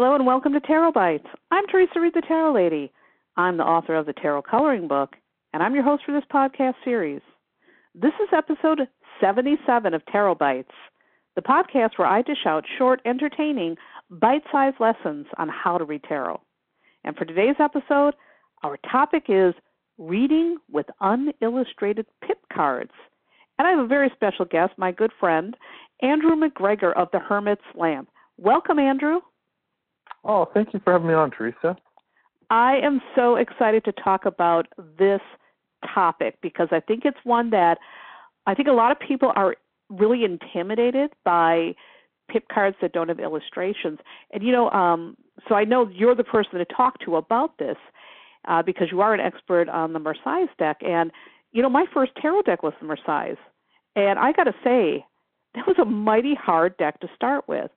[0.00, 1.26] Hello and welcome to Tarot Bites.
[1.50, 2.92] I'm Theresa Reed, the Tarot Lady.
[3.36, 5.16] I'm the author of the Tarot Coloring Book,
[5.52, 7.20] and I'm your host for this podcast series.
[7.96, 8.82] This is episode
[9.20, 10.70] 77 of Tarot Bites,
[11.34, 13.74] the podcast where I dish out short, entertaining,
[14.08, 16.40] bite sized lessons on how to read tarot.
[17.02, 18.14] And for today's episode,
[18.62, 19.52] our topic is
[19.98, 22.92] reading with unillustrated pip cards.
[23.58, 25.56] And I have a very special guest, my good friend,
[26.02, 28.08] Andrew McGregor of the Hermit's Lamp.
[28.36, 29.18] Welcome, Andrew.
[30.28, 31.76] Oh, thank you for having me on, Theresa.
[32.50, 34.66] I am so excited to talk about
[34.98, 35.20] this
[35.94, 37.78] topic because I think it's one that
[38.46, 39.56] I think a lot of people are
[39.88, 41.74] really intimidated by
[42.30, 43.98] pip cards that don't have illustrations.
[44.32, 45.16] And you know, um,
[45.48, 47.76] so I know you're the person to talk to about this
[48.46, 50.78] uh, because you are an expert on the Marseilles deck.
[50.82, 51.10] And
[51.52, 53.38] you know, my first tarot deck was the Marseilles,
[53.96, 55.06] and I got to say,
[55.54, 57.70] that was a mighty hard deck to start with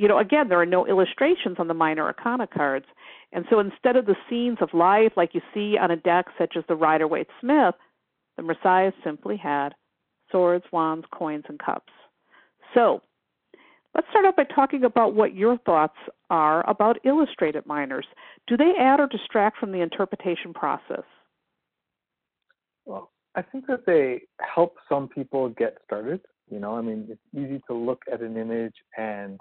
[0.00, 2.86] you know, again, there are no illustrations on the minor arcana cards.
[3.32, 6.54] And so instead of the scenes of life like you see on a deck such
[6.56, 7.74] as the Rider Waite Smith,
[8.38, 9.74] the Marseilles simply had
[10.32, 11.92] swords, wands, coins, and cups.
[12.72, 13.02] So
[13.94, 15.98] let's start out by talking about what your thoughts
[16.30, 18.06] are about illustrated minors.
[18.46, 21.04] Do they add or distract from the interpretation process?
[22.86, 24.22] Well, I think that they
[24.54, 26.22] help some people get started.
[26.50, 29.38] You know, I mean, it's easy to look at an image and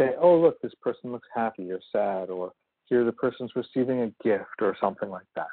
[0.00, 2.52] say, oh, look, this person looks happy or sad, or
[2.86, 5.46] here the person's receiving a gift or something like that.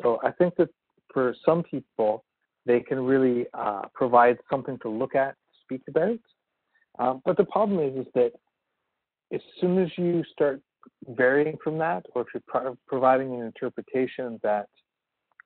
[0.00, 0.70] So I think that
[1.12, 2.24] for some people,
[2.66, 6.18] they can really uh, provide something to look at, speak about.
[6.98, 8.32] Um, but the problem is, is that
[9.32, 10.60] as soon as you start
[11.08, 14.68] varying from that, or if you're pro- providing an interpretation that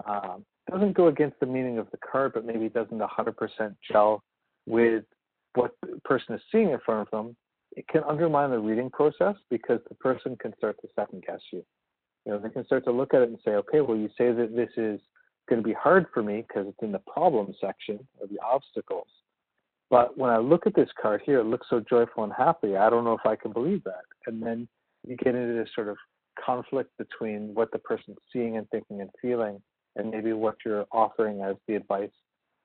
[0.07, 4.23] um, doesn't go against the meaning of the card, but maybe doesn't 100% gel
[4.67, 5.05] with
[5.55, 7.37] what the person is seeing in front of them,
[7.73, 11.65] it can undermine the reading process because the person can start to second guess you.
[12.25, 14.33] You know, they can start to look at it and say, okay, well, you say
[14.33, 15.01] that this is
[15.49, 19.09] going to be hard for me because it's in the problem section or the obstacles.
[19.91, 22.77] But when I look at this card here, it looks so joyful and happy.
[22.77, 24.05] I don't know if I can believe that.
[24.27, 24.69] And then
[25.07, 25.97] you get into this sort of
[26.45, 29.61] conflict between what the person's seeing and thinking and feeling
[29.97, 32.11] and maybe what you're offering as the advice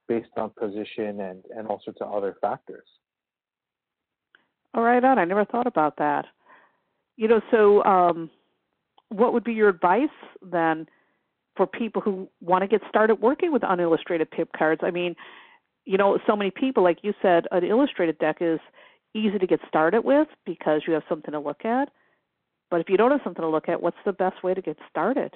[0.07, 2.85] based on position and, and all sorts of other factors.
[4.73, 5.19] Oh, right on.
[5.19, 6.25] I never thought about that.
[7.15, 8.29] You know, so um,
[9.09, 10.09] what would be your advice
[10.41, 10.87] then
[11.55, 14.81] for people who want to get started working with unillustrated pip cards?
[14.83, 15.15] I mean,
[15.85, 18.59] you know, so many people, like you said, an illustrated deck is
[19.13, 21.89] easy to get started with because you have something to look at.
[22.71, 24.77] But if you don't have something to look at, what's the best way to get
[24.89, 25.35] started?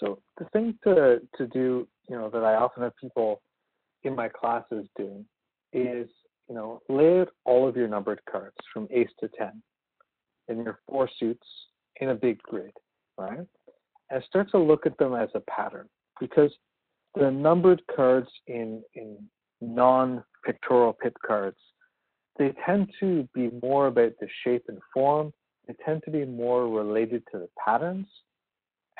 [0.00, 3.42] So the thing to to do, you know, that I often have people
[4.02, 5.24] in my classes doing
[5.72, 6.08] is
[6.48, 9.62] you know, lay out all of your numbered cards from ace to 10
[10.48, 11.46] in your four suits
[12.00, 12.72] in a big grid,
[13.16, 13.46] right?
[14.10, 15.88] And start to look at them as a pattern
[16.20, 16.52] because
[17.14, 19.16] the numbered cards in, in
[19.60, 21.56] non pictorial pip cards,
[22.38, 25.32] they tend to be more about the shape and form.
[25.66, 28.06] They tend to be more related to the patterns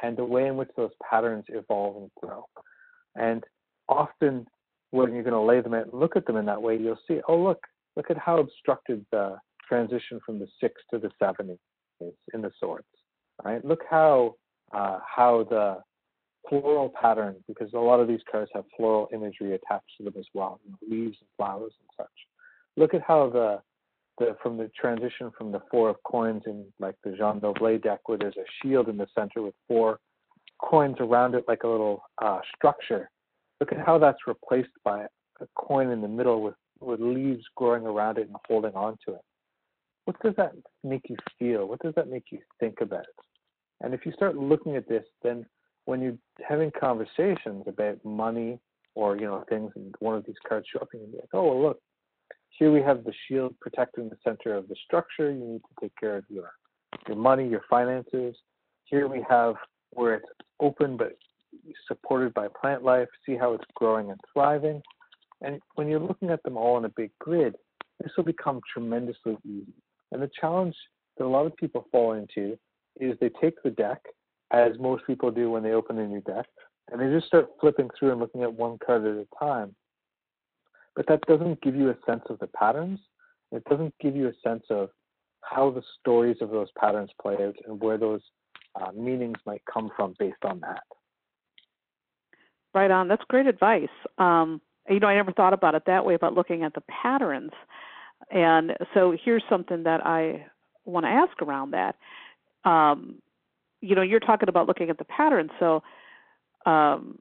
[0.02, 2.46] and the way in which those patterns evolve and grow.
[3.16, 3.44] And
[3.88, 4.46] often
[4.94, 6.98] when you're going to lay them out and look at them in that way, you'll
[7.08, 7.58] see, oh, look,
[7.96, 9.36] look at how obstructed the
[9.68, 11.50] transition from the six to the seven
[12.00, 12.86] is in the swords.
[13.44, 13.64] Right?
[13.64, 14.36] Look how
[14.72, 15.78] uh, how the
[16.48, 20.26] floral pattern, because a lot of these cards have floral imagery attached to them as
[20.32, 22.16] well, you know, leaves and flowers and such.
[22.76, 23.60] Look at how the
[24.18, 28.00] the from the transition from the four of coins in like the Jean Noblet deck,
[28.06, 29.98] where there's a shield in the center with four
[30.60, 33.10] coins around it, like a little uh, structure
[33.60, 35.02] Look at how that's replaced by
[35.40, 39.14] a coin in the middle with, with leaves growing around it and holding on to
[39.14, 39.20] it.
[40.04, 40.52] What does that
[40.82, 41.66] make you feel?
[41.66, 43.06] What does that make you think about?
[43.80, 45.46] And if you start looking at this, then
[45.86, 48.58] when you're having conversations about money
[48.94, 51.28] or you know things, and one of these cards show up, and you be like,
[51.32, 51.80] "Oh, well, look,
[52.50, 55.30] here we have the shield protecting the center of the structure.
[55.30, 56.52] You need to take care of your
[57.08, 58.36] your money, your finances.
[58.84, 59.56] Here we have
[59.90, 60.28] where it's
[60.60, 61.12] open but
[61.88, 64.82] supported by plant life, see how it's growing and thriving.
[65.42, 67.54] And when you're looking at them all in a big grid,
[68.00, 69.74] this will become tremendously easy.
[70.12, 70.76] And the challenge
[71.18, 72.58] that a lot of people fall into
[73.00, 74.00] is they take the deck,
[74.52, 76.46] as most people do when they open a new deck,
[76.90, 79.74] and they just start flipping through and looking at one card at a time.
[80.94, 83.00] But that doesn't give you a sense of the patterns.
[83.50, 84.90] It doesn't give you a sense of
[85.42, 88.20] how the stories of those patterns play out and where those
[88.80, 90.82] uh, meanings might come from based on that.
[92.74, 93.08] Right on.
[93.08, 93.88] That's great advice.
[94.18, 97.52] Um, you know, I never thought about it that way about looking at the patterns.
[98.30, 100.46] And so here's something that I
[100.84, 101.96] want to ask around that.
[102.68, 103.22] Um,
[103.80, 105.50] you know, you're talking about looking at the patterns.
[105.60, 105.82] So,
[106.66, 107.18] um,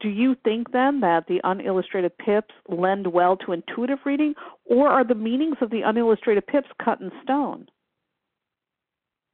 [0.00, 4.34] do you think then that the unillustrated pips lend well to intuitive reading,
[4.64, 7.66] or are the meanings of the unillustrated pips cut in stone?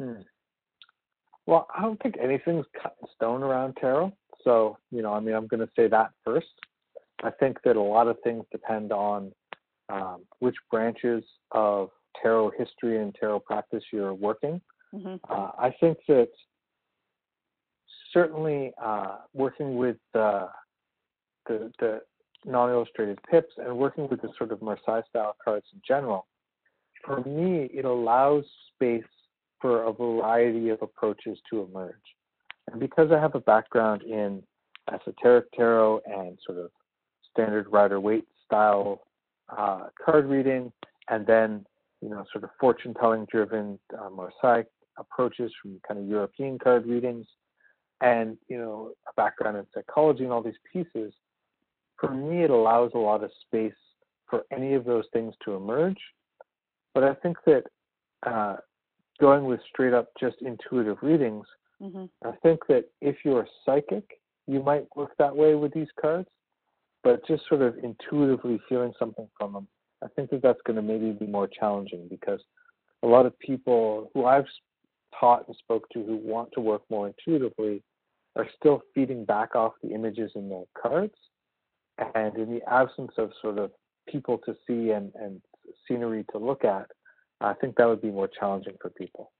[0.01, 0.23] Hmm.
[1.47, 4.13] Well, I don't think anything's cut in stone around tarot.
[4.45, 6.47] So, you know, I mean, I'm going to say that first.
[7.23, 9.33] I think that a lot of things depend on
[9.89, 14.61] um, which branches of tarot history and tarot practice you're working.
[14.95, 15.17] Mm-hmm.
[15.29, 16.29] Uh, I think that
[18.13, 20.49] certainly uh, working with the,
[21.49, 22.01] the, the
[22.45, 26.27] non-illustrated pips and working with the sort of Marseille style cards in general,
[27.05, 28.45] for me, it allows
[28.75, 29.03] space
[29.61, 31.95] for a variety of approaches to emerge.
[32.71, 34.43] And because I have a background in
[34.93, 36.71] esoteric tarot and sort of
[37.31, 39.03] standard Rider Waite style
[39.57, 40.73] uh, card reading,
[41.09, 41.65] and then
[42.01, 44.65] you know sort of fortune telling driven uh, Marseille
[44.99, 47.27] approaches from kind of European card readings,
[48.01, 51.13] and you know a background in psychology and all these pieces.
[51.99, 53.73] For me, it allows a lot of space
[54.29, 55.99] for any of those things to emerge.
[56.93, 57.65] But I think that
[58.27, 58.57] uh,
[59.21, 61.47] going with straight up just intuitive readings,
[61.85, 62.29] mm-hmm.
[62.29, 64.05] I think that if you're psychic,
[64.47, 66.29] you might work that way with these cards
[67.05, 69.69] but just sort of intuitively feeling something from them,
[70.03, 72.41] I think that that's going to maybe be more challenging because
[73.03, 74.47] a lot of people who I've
[75.21, 77.83] taught and spoke to who want to work more intuitively
[78.37, 81.15] are still feeding back off the images in the cards.
[82.17, 83.71] And in the absence of sort of
[84.09, 85.41] people to see and, and
[85.87, 86.87] scenery to look at,
[87.41, 89.31] I think that would be more challenging for people.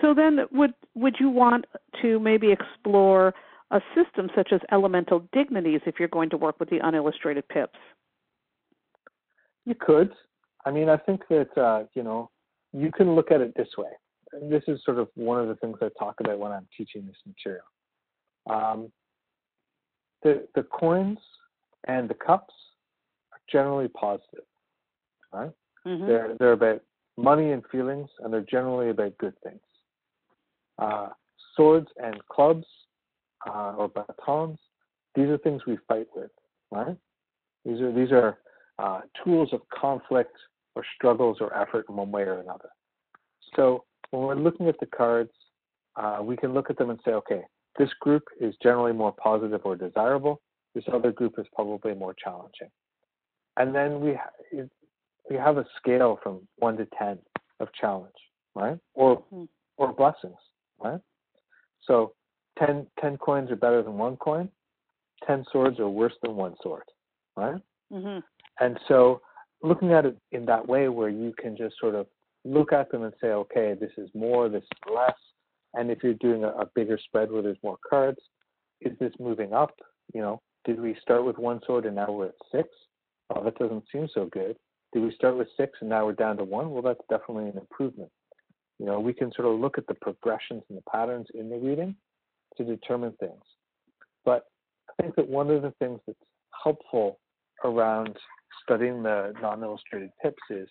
[0.00, 1.64] So then, would would you want
[2.02, 3.34] to maybe explore
[3.70, 7.78] a system such as elemental dignities if you're going to work with the unillustrated pips?
[9.64, 10.12] You could.
[10.64, 12.30] I mean, I think that, uh, you know,
[12.72, 13.90] you can look at it this way.
[14.32, 17.06] And this is sort of one of the things I talk about when I'm teaching
[17.06, 17.64] this material.
[18.48, 18.92] Um,
[20.22, 21.18] the, the coins
[21.86, 22.54] and the cups
[23.32, 24.44] are generally positive,
[25.32, 25.50] right?
[25.86, 26.06] Mm-hmm.
[26.06, 26.82] They're, they're about
[27.16, 29.60] money and feelings, and they're generally about good things.
[30.78, 31.08] Uh,
[31.56, 32.66] swords and clubs
[33.48, 34.58] uh, or batons.
[35.14, 36.30] These are things we fight with,
[36.70, 36.96] right?
[37.64, 38.38] These are these are
[38.78, 40.36] uh, tools of conflict
[40.76, 42.68] or struggles or effort in one way or another.
[43.56, 45.32] So when we're looking at the cards,
[45.96, 47.42] uh, we can look at them and say, okay,
[47.78, 50.40] this group is generally more positive or desirable.
[50.74, 52.70] This other group is probably more challenging.
[53.56, 54.66] And then we ha-
[55.28, 57.18] we have a scale from one to ten
[57.58, 58.14] of challenge,
[58.54, 58.78] right?
[58.94, 59.44] Or mm-hmm.
[59.76, 60.36] or blessings,
[60.82, 61.00] right?
[61.86, 62.14] So
[62.58, 64.48] 10, 10 coins are better than one coin.
[65.26, 66.84] 10 swords are worse than one sword,
[67.36, 67.60] right?
[67.92, 68.18] Mm-hmm.
[68.60, 69.20] And so
[69.62, 72.06] looking at it in that way where you can just sort of
[72.44, 75.16] look at them and say, okay, this is more, this is less.
[75.74, 78.18] And if you're doing a, a bigger spread where there's more cards,
[78.80, 79.74] is this moving up?
[80.14, 82.68] You know, did we start with one sword and now we're at six?
[83.30, 84.56] Oh, that doesn't seem so good.
[84.92, 86.70] Did we start with six and now we're down to one?
[86.70, 88.10] Well, that's definitely an improvement.
[88.78, 91.56] You know, we can sort of look at the progressions and the patterns in the
[91.56, 91.96] reading
[92.56, 93.42] to determine things.
[94.24, 94.46] But
[94.90, 96.18] I think that one of the things that's
[96.62, 97.18] helpful
[97.64, 98.16] around
[98.62, 100.68] studying the non-illustrated pips is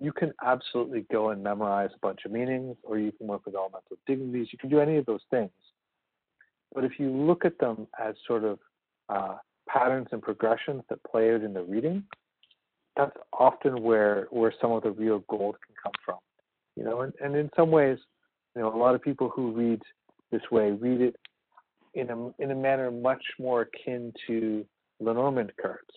[0.00, 3.54] you can absolutely go and memorize a bunch of meanings, or you can work with
[3.54, 4.48] elemental dignities.
[4.52, 5.50] You can do any of those things.
[6.72, 8.58] But if you look at them as sort of
[9.08, 9.36] uh,
[9.68, 12.04] patterns and progressions that play out in the reading,
[12.96, 16.18] that's often where where some of the real gold can come from.
[16.80, 17.98] You know, and, and in some ways,
[18.56, 19.82] you know, a lot of people who read
[20.32, 21.16] this way, read it
[21.92, 24.64] in a in a manner much more akin to
[24.98, 25.90] Lenormand cards.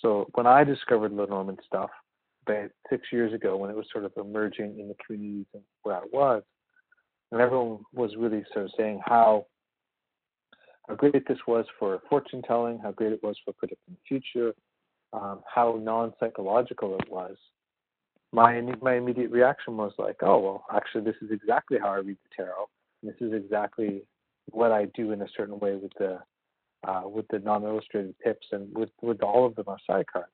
[0.00, 1.90] So when I discovered Lenormand stuff
[2.46, 5.44] about six years ago, when it was sort of emerging in the communities
[5.82, 6.42] where I was,
[7.30, 9.44] and everyone was really sort of saying how
[10.88, 14.54] how great this was for fortune telling, how great it was for predicting the future,
[15.12, 17.36] um, how non psychological it was.
[18.32, 22.18] My my immediate reaction was like, oh well, actually, this is exactly how I read
[22.22, 22.68] the tarot.
[23.02, 24.02] This is exactly
[24.50, 26.18] what I do in a certain way with the
[26.86, 30.30] uh, with the non-illustrated pips and with with all of the Marseille cards.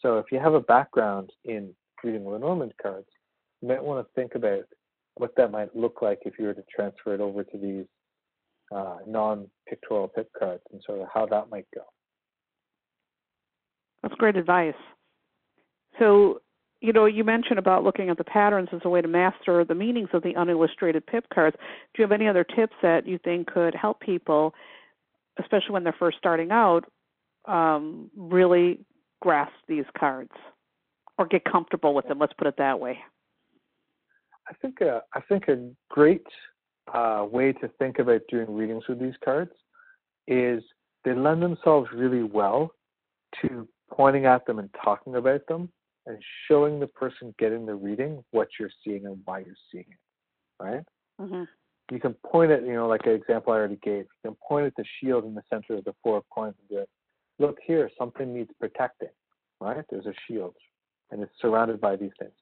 [0.00, 3.08] So if you have a background in reading Lenormand cards,
[3.60, 4.64] you might want to think about
[5.16, 7.84] what that might look like if you were to transfer it over to these
[8.74, 11.82] uh, non-pictorial pip cards and sort of how that might go.
[14.02, 14.74] That's great advice.
[15.98, 16.40] So
[16.80, 19.74] you know, you mentioned about looking at the patterns as a way to master the
[19.74, 21.56] meanings of the unillustrated pip cards.
[21.58, 24.54] Do you have any other tips that you think could help people,
[25.40, 26.84] especially when they're first starting out,
[27.46, 28.80] um, really
[29.20, 30.30] grasp these cards
[31.18, 32.18] or get comfortable with them?
[32.20, 32.98] Let's put it that way.
[34.48, 36.26] I think a, I think a great
[36.94, 39.52] uh, way to think about doing readings with these cards
[40.28, 40.62] is
[41.04, 42.70] they lend themselves really well
[43.42, 45.70] to pointing at them and talking about them
[46.08, 50.62] and showing the person getting the reading what you're seeing and why you're seeing it,
[50.62, 50.84] right?
[51.20, 51.44] Mm-hmm.
[51.90, 54.06] You can point at, you know, like an example I already gave.
[54.24, 56.68] You can point at the shield in the center of the four of coins and
[56.68, 56.88] be like,
[57.38, 59.08] look here, something needs protecting,
[59.60, 59.84] right?
[59.90, 60.54] There's a shield
[61.10, 62.32] and it's surrounded by these things.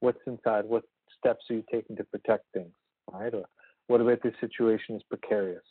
[0.00, 0.66] What's inside?
[0.66, 0.84] What
[1.18, 2.72] steps are you taking to protect things,
[3.10, 3.32] right?
[3.32, 3.44] Or
[3.86, 5.64] what about this situation is precarious?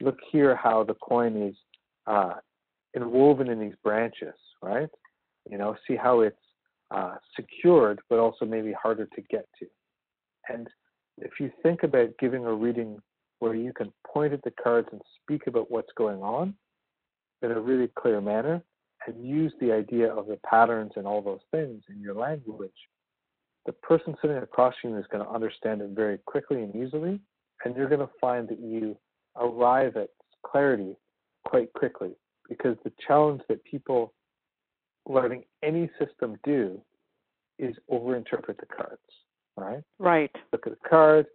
[0.00, 1.54] Look here how the coin is
[2.06, 2.34] uh,
[2.96, 4.88] inwoven in these branches, right?
[5.48, 6.36] You know, see how it's
[6.90, 9.66] uh, secured, but also maybe harder to get to.
[10.48, 10.68] And
[11.18, 12.98] if you think about giving a reading
[13.38, 16.54] where you can point at the cards and speak about what's going on
[17.42, 18.62] in a really clear manner
[19.06, 22.70] and use the idea of the patterns and all those things in your language,
[23.66, 27.20] the person sitting across from you is going to understand it very quickly and easily,
[27.64, 28.96] and you're going to find that you
[29.36, 30.08] arrive at
[30.44, 30.96] clarity
[31.44, 32.12] quite quickly
[32.48, 34.12] because the challenge that people
[35.06, 36.80] learning any system do
[37.58, 39.00] is overinterpret the cards,
[39.56, 39.82] right?
[39.98, 40.30] Right.
[40.52, 41.26] Look at the card,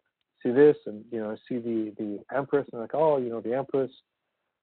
[0.44, 3.56] see this, and you know, see the the empress, and like, oh, you know, the
[3.56, 3.92] empress.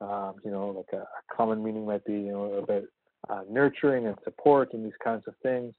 [0.00, 2.84] Um, you know, like a, a, common meaning might be, you know, about
[3.28, 5.74] uh, nurturing and support and these kinds of things.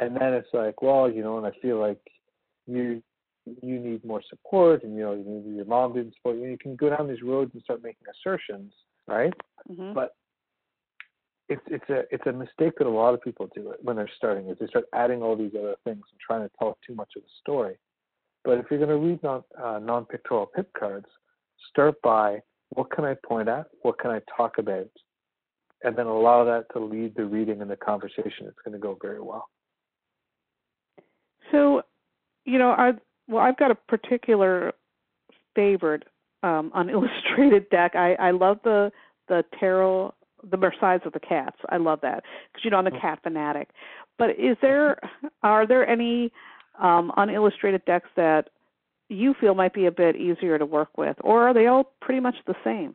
[0.00, 1.98] And then it's like, well, you know, and I feel like
[2.68, 3.02] you
[3.62, 6.46] you need more support, and you know, maybe your mom didn't support you.
[6.46, 8.72] You can go down these roads and start making assertions,
[9.06, 9.32] right?
[9.70, 9.94] Mm-hmm.
[9.94, 10.14] But
[11.48, 14.48] it's it's a it's a mistake that a lot of people do when they're starting
[14.48, 17.22] is they start adding all these other things and trying to tell too much of
[17.22, 17.76] the story.
[18.44, 21.06] But if you're going to read non uh, non pictorial pip cards,
[21.70, 22.40] start by
[22.70, 24.90] what can I point at, what can I talk about,
[25.82, 28.46] and then allow that to lead the reading and the conversation.
[28.46, 29.48] It's going to go very well.
[31.50, 31.82] So,
[32.44, 32.92] you know, I
[33.26, 34.72] well, I've got a particular
[35.54, 36.04] favorite
[36.42, 37.96] um, unillustrated deck.
[37.96, 38.92] I I love the
[39.28, 40.14] the tarot
[40.50, 41.56] the Marseilles of the cats.
[41.68, 43.00] I love that because you know I'm a mm.
[43.00, 43.70] cat fanatic.
[44.18, 44.98] But is there
[45.42, 46.32] are there any
[46.80, 48.50] um, unillustrated decks that
[49.08, 52.20] you feel might be a bit easier to work with, or are they all pretty
[52.20, 52.94] much the same?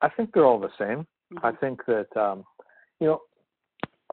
[0.00, 1.06] I think they're all the same.
[1.32, 1.46] Mm-hmm.
[1.46, 2.44] I think that um,
[3.00, 3.20] you know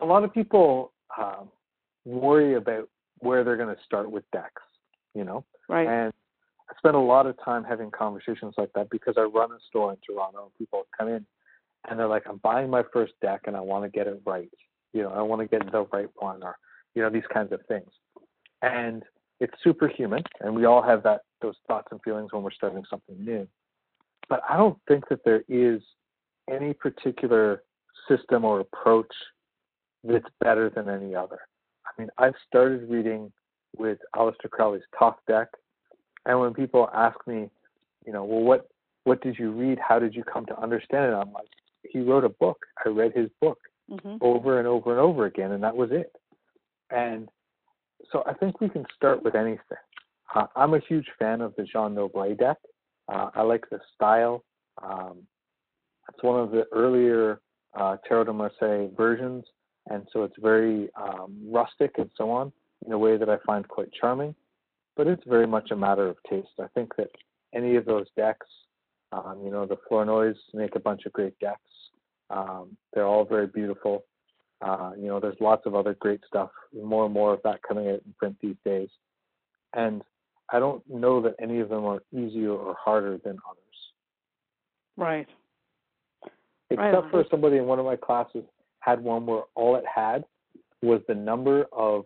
[0.01, 1.49] a lot of people um,
[2.05, 2.89] worry about
[3.19, 4.61] where they're going to start with decks.
[5.13, 5.87] You know, right?
[5.87, 6.13] And
[6.69, 9.91] I spend a lot of time having conversations like that because I run a store
[9.91, 11.25] in Toronto and people come in
[11.89, 14.49] and they're like, I'm buying my first deck and I want to get it right.
[14.93, 16.57] You know, I want to get the right one or,
[16.93, 17.89] you know, these kinds of things.
[18.61, 19.03] And
[19.39, 23.23] it's superhuman and we all have that those thoughts and feelings when we're starting something
[23.23, 23.47] new.
[24.29, 25.81] But I don't think that there is
[26.49, 27.63] any particular
[28.07, 29.11] system or approach
[30.03, 31.39] that's better than any other.
[31.85, 33.31] I mean, I've started reading
[33.77, 35.47] with Aleister Crowley's Thoth deck,
[36.25, 37.49] and when people ask me,
[38.05, 38.67] you know, well, what
[39.03, 39.77] what did you read?
[39.79, 41.15] How did you come to understand it?
[41.15, 41.47] I'm like,
[41.91, 42.57] he wrote a book.
[42.85, 43.59] I read his book
[43.91, 44.17] mm-hmm.
[44.21, 46.11] over and over and over again, and that was it.
[46.91, 47.29] And
[48.11, 49.59] so I think we can start with anything.
[50.33, 52.57] Uh, I'm a huge fan of the Jean Noblet deck.
[53.07, 54.43] Uh, I like the style.
[54.81, 55.19] Um,
[56.09, 57.41] it's one of the earlier
[57.79, 59.45] uh, Tarot de Marseille versions,
[59.89, 62.51] and so it's very um, rustic and so on
[62.85, 64.35] in a way that I find quite charming.
[64.95, 66.47] But it's very much a matter of taste.
[66.59, 67.09] I think that
[67.53, 68.47] any of those decks,
[69.15, 71.59] um, you know, the Flornoys make a bunch of great decks.
[72.29, 74.03] Um, they're all very beautiful.
[74.61, 77.87] Uh, you know, there's lots of other great stuff, more and more of that coming
[77.87, 78.89] out in print these days.
[79.73, 80.01] And
[80.51, 83.59] I don't know that any of them are easier or harder than others.
[84.97, 85.27] Right.
[86.69, 87.11] Except right.
[87.11, 88.43] for somebody in one of my classes
[88.79, 90.23] had one where all it had
[90.81, 92.05] was the number of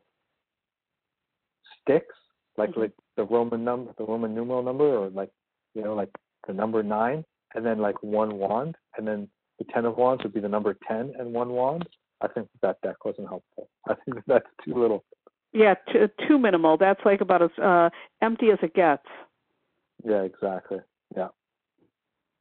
[1.82, 2.16] sticks,
[2.58, 2.82] like mm-hmm.
[2.82, 5.30] like the Roman number, the Roman numeral number, or like
[5.76, 6.10] you know, like
[6.50, 9.30] the number nine, and then like one wand, and then
[9.60, 11.88] the ten of wands would be the number ten and one wand.
[12.22, 13.70] I think that deck wasn't helpful.
[13.88, 15.06] I think that's too little.
[15.54, 16.76] Yeah, too, too minimal.
[16.78, 17.90] That's like about as uh,
[18.22, 19.06] empty as it gets.
[20.04, 20.80] Yeah, exactly.
[21.16, 21.30] Yeah.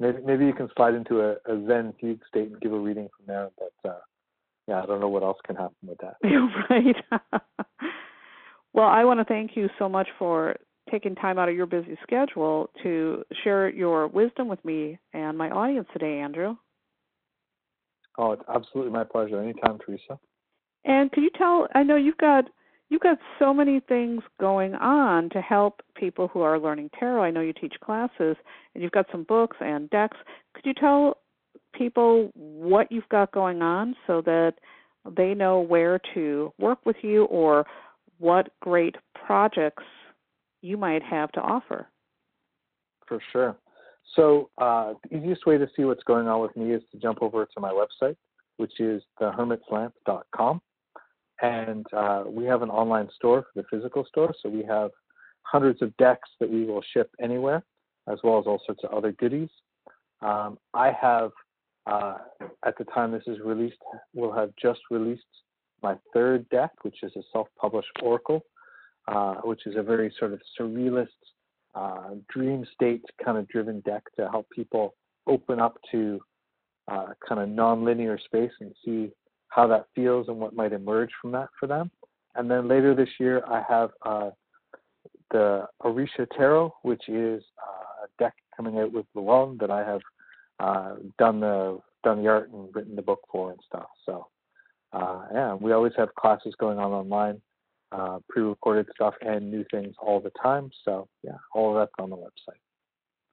[0.00, 3.08] Maybe maybe you can slide into a, a Zen fugue state and give a reading
[3.14, 3.50] from there.
[3.58, 4.00] But uh,
[4.66, 6.16] yeah, I don't know what else can happen with that.
[6.70, 6.96] right.
[8.72, 10.56] well, I want to thank you so much for
[10.90, 15.50] taking time out of your busy schedule to share your wisdom with me and my
[15.50, 16.56] audience today, Andrew.
[18.18, 19.40] Oh, it's absolutely my pleasure.
[19.40, 20.18] Anytime, Theresa.
[20.84, 21.68] And could you tell?
[21.74, 22.44] I know you've got
[22.88, 27.22] you've got so many things going on to help people who are learning tarot.
[27.22, 28.36] I know you teach classes,
[28.74, 30.16] and you've got some books and decks.
[30.54, 31.18] Could you tell
[31.74, 34.54] people what you've got going on so that
[35.16, 37.66] they know where to work with you or
[38.18, 39.84] what great projects
[40.60, 41.88] you might have to offer.
[43.06, 43.56] For sure.
[44.14, 47.22] So uh, the easiest way to see what's going on with me is to jump
[47.22, 48.16] over to my website,
[48.56, 50.60] which is thehermitslamp.com.
[51.40, 54.34] And uh, we have an online store for the physical store.
[54.42, 54.90] So we have
[55.42, 57.62] hundreds of decks that we will ship anywhere,
[58.10, 59.50] as well as all sorts of other goodies.
[60.20, 61.30] Um, I have,
[61.86, 62.16] uh,
[62.66, 63.78] at the time this is released,
[64.14, 65.22] will have just released
[65.82, 68.44] my third deck, which is a self-published oracle,
[69.08, 71.08] uh, which is a very sort of surrealist,
[71.74, 74.94] uh, dream state kind of driven deck to help people
[75.26, 76.20] open up to
[76.88, 79.10] uh, kind of non-linear space and see
[79.48, 81.90] how that feels and what might emerge from that for them.
[82.34, 84.30] And then later this year, I have uh,
[85.30, 90.00] the Orisha Tarot, which is uh, a deck coming out with Llewellyn that I have
[90.60, 93.88] uh, done the done the art and written the book for and stuff.
[94.06, 94.28] So
[94.92, 97.40] uh, yeah, we always have classes going on online,
[97.92, 100.70] uh, pre-recorded stuff and new things all the time.
[100.84, 102.60] So yeah, all of that's on the website.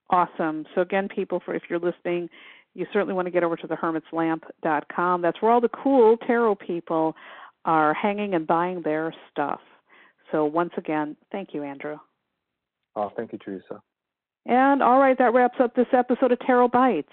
[0.10, 0.66] Awesome.
[0.76, 2.30] So again, people, for if you're listening,
[2.74, 5.22] you certainly want to get over to thehermitslamp.com.
[5.22, 7.16] That's where all the cool tarot people
[7.64, 9.62] are hanging and buying their stuff.
[10.32, 11.98] So once again, thank you, Andrew.
[12.96, 13.82] Oh, thank you, Theresa.
[14.46, 17.10] And all right, that wraps up this episode of Tarot Bites.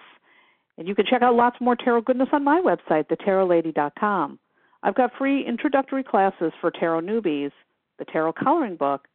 [0.78, 4.38] And you can check out lots more tarot goodness on my website, thetarotlady.com.
[4.82, 7.52] I've got free introductory classes for tarot newbies,
[7.98, 9.06] the tarot coloring book,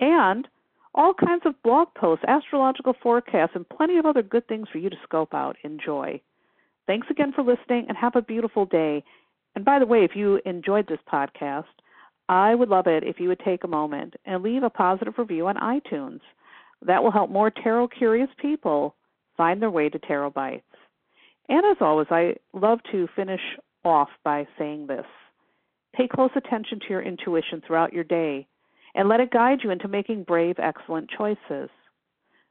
[0.00, 0.48] and
[0.94, 4.90] all kinds of blog posts, astrological forecasts, and plenty of other good things for you
[4.90, 5.56] to scope out.
[5.64, 6.20] Enjoy.
[6.86, 9.04] Thanks again for listening and have a beautiful day.
[9.54, 11.64] And by the way, if you enjoyed this podcast,
[12.28, 15.46] I would love it if you would take a moment and leave a positive review
[15.46, 16.20] on iTunes.
[16.84, 18.94] That will help more tarot curious people
[19.36, 20.64] find their way to Tarot Bites.
[21.48, 23.40] And as always, I love to finish
[23.84, 25.06] off by saying this
[25.94, 28.46] pay close attention to your intuition throughout your day
[28.94, 31.68] and let it guide you into making brave, excellent choices.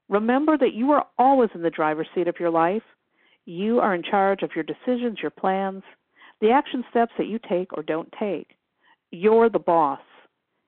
[0.10, 2.84] Remember that you are always in the driver's seat of your life.
[3.46, 5.84] You are in charge of your decisions, your plans,
[6.42, 8.48] the action steps that you take or don't take.
[9.12, 10.00] You're the boss.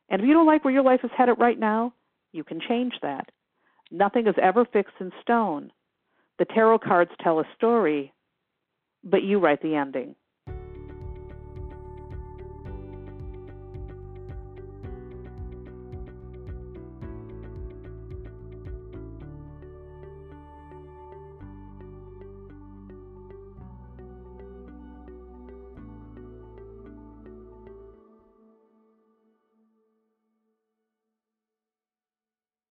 [0.10, 1.93] And if you don't like where your life is headed right now,
[2.32, 3.30] you can change that.
[3.91, 5.71] Nothing is ever fixed in stone.
[6.39, 8.13] The tarot cards tell a story,
[9.04, 10.15] but you write the ending.